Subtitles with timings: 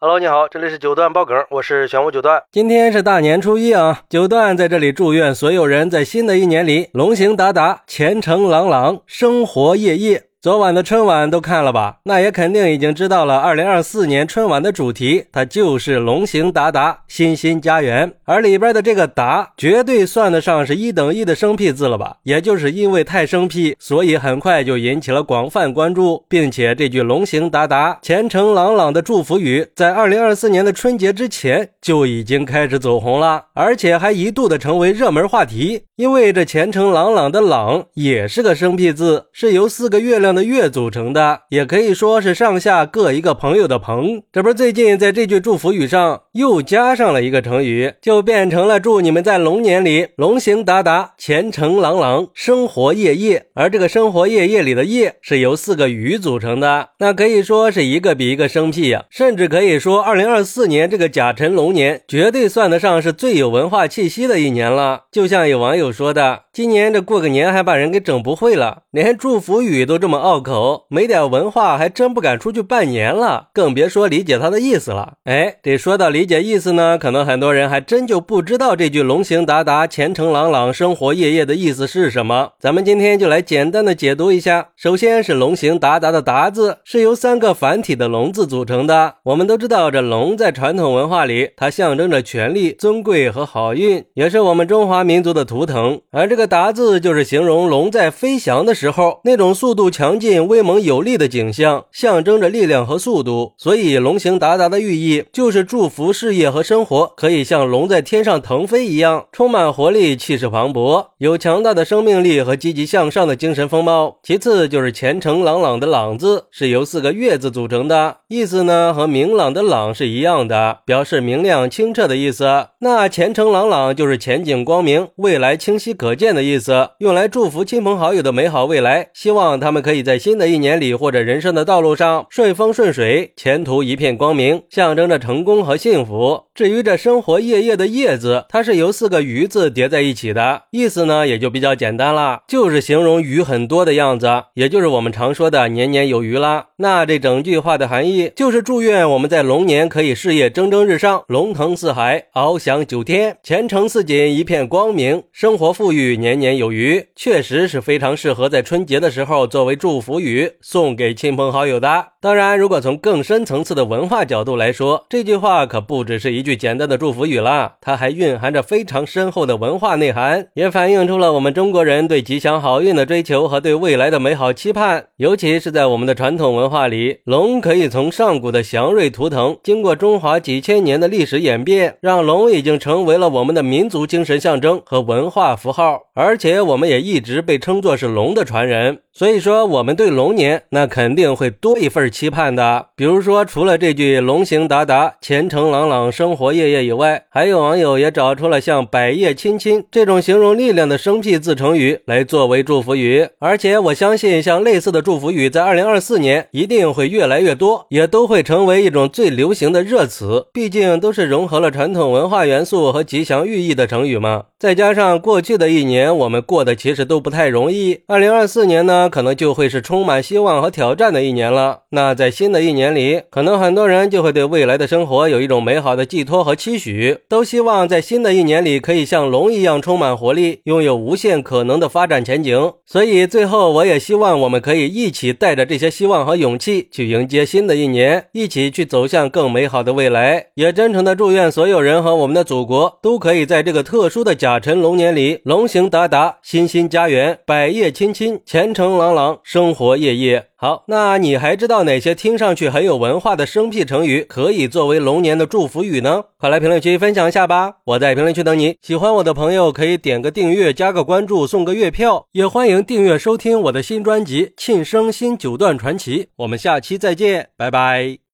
[0.00, 2.40] Hello，你好，这里是九段爆梗，我是玄武九段。
[2.52, 10.27] 今天是大年初一啊，九段在这里祝愿所有人在新的一年里龙行达达，前程朗朗，生活夜夜。
[10.40, 11.96] 昨晚的春晚都看了吧？
[12.04, 13.38] 那也肯定已经知道了。
[13.38, 18.12] 二零二四年春晚的主题，它就是龙行达达，欣欣家园。
[18.24, 22.18] 而里边的这个达，绝对算得上是一等一的生僻字了吧？
[22.22, 35.82] 也就是因为太生僻，所以很快就引起了广泛关注，并且这句龙行达达，前程朗朗的祝福语，在二零二四年的春节之前就已经开始走红了，而且还一度的成为热门话题。
[35.98, 40.28] 因为这前程朗朗的朗也是个生僻字，是由四个月亮。
[40.28, 44.22] 的月组成的，也可以说是上下各一个朋友的朋。
[44.30, 53.46] 这不是最近在这句祝福语上又加上了一个成语，就变成了祝你们在龙年里龙行达达，前程朗朗，生活夜夜。
[53.54, 59.06] 而这个生活夜夜里的夜是由四个鱼组成的，那可以说是一个比一个生僻呀。
[59.08, 65.04] 甚至可以说，二零二四年这个甲辰龙年绝对算得上是最有文化气息的一年了。
[65.10, 70.18] 就像有网友说的，今年这过个年还把人给整不会了，连祝福语都这么。
[70.18, 75.14] 拗口，没点文化还真不敢出去拜年了，更别说理解他的意思了。
[75.24, 82.50] 哎，这说到理解意思呢，可能很多人还真就不知道这句“龙行达达，前程朗朗，生活夜夜”的意思是什么。
[82.58, 84.70] 咱们今天就来简单的解读一下。
[84.76, 89.14] 首先是“龙行达达”的“达”字是由三个繁体的“龙”字组成的。
[89.22, 95.77] 我们都知道，这龙在传统文化里，它象征着权力、尊贵和好运，也是我们中华民族的图腾。
[96.10, 100.18] 而这个“达”字就是形容龙在飞翔的时候那种速度强。
[100.18, 114.18] 劲、威猛有力的景象，象征着力量和速度，所以龙行达达的寓意就是祝福事业和生活可以像龙在天上腾飞一样，充满活力、气势磅礴，有强大的生命力和积极向上的精神风貌。
[114.22, 122.68] 其次就是前程朗朗的朗字是由四个月字组成的，意思呢和明朗的朗是一样的，表示明亮清澈的意思。
[122.80, 130.02] 那前程朗朗就是前景光明、未来清晰可见的意思，用来祝福亲朋好友的美好未来，希望他们可以。
[130.02, 136.44] 在新的一年里，或者人生的道路上顺风顺水，前途一片光明，象征着成功和幸福。
[136.54, 146.68] 至于这生活夜夜的夜字，它是由四个鱼字叠在一起的，意思呢也就比较简单了，就是形容鱼很多的样子，也就是我们常说的年年有余啦。
[146.76, 157.04] 那这整句话的含义就是祝愿我们在龙年可以事业蒸蒸日上，龙腾四海，翱翔九天，前程似锦，一片光明，生活富裕，年年有余。
[157.16, 162.12] 确实是非常适合在春节的时候作为祝福语送给亲朋好友的。
[162.20, 175.06] 当然，如果从更深层次的文化角度来说，这句话可不只是一句简单的祝福语啦，它还蕴含着非常深厚的文化内涵，也反映出了我们中国人对吉祥好运的追求和对未来的美好期盼。
[175.18, 189.02] 尤其是在我们的传统文化里，龙可以从上古的祥瑞图腾，经过中华几千年的历史演变，让龙已经成为了我们的民族精神象征和文化符号，而且我们也一直被称作是龙的传人。
[189.12, 192.86] 所以说，我们对龙年那肯定会多一份期盼的。
[192.96, 203.28] 比如说，除了这句“龙行达达，前程朗朗，生活夜夜”以外，还有网友也找出了像“百业亲亲”这种形容力量的生僻字成语来作为祝福语。
[203.38, 210.46] 而且，我相信像类似的祝福语在二零二四年一定会越来越多，也都会成为一种最流行的热词。
[210.52, 214.44] 毕竟都是融合了传统文化元素和吉祥寓意的成语嘛。
[214.58, 219.08] 再加上过去的一年我们过得其实都不太容易，二零二四年呢？
[219.08, 221.82] 可能就会是充满希望和挑战的一年了。
[221.90, 232.72] 那在新的一年里，可能很多人就会对未来的生活有一种美好的寄托和期许，都希望在新的一年里可以像龙一样充满活力，拥有无限可能的发展前景。
[232.84, 240.46] 所以最后，我也希望我们可以一起带着这些希望和勇气去迎接新的一年，一起去走向更美好的未来。
[240.56, 248.96] 也真诚的祝愿所有人和我们的祖国都可以在这个特殊的甲辰龙年里，龙行达达，欣欣家园，百业亲亲，前程。
[248.96, 250.84] 朗朗，生活夜夜好。
[250.88, 256.24] 那你还知道哪些听上去很有文化的生僻成语可以作为龙年的祝福语呢？
[256.38, 257.74] 快来评论区分享一下吧！
[257.84, 258.78] 我在评论区等你。
[258.80, 262.26] 喜欢我的朋友可以点个订阅，加个关注，送个月票。
[262.32, 266.24] 也欢迎订阅收听我的新专辑《庆生新九段传奇》。
[266.36, 268.18] 我们下期再见，拜拜。